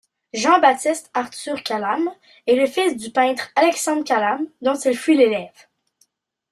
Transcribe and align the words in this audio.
Jean-Baptiste 0.33 1.11
Arthur 1.13 1.61
Calame 1.61 2.09
est 2.47 2.55
le 2.55 2.65
fils 2.65 2.97
du 2.97 3.11
peintre 3.11 3.51
Alexandre 3.55 4.03
Calame 4.03 4.47
dont 4.63 4.73
il 4.73 4.97
fut 4.97 5.13
l'élève. 5.13 5.67